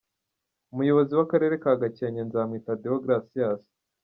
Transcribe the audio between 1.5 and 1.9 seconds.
ka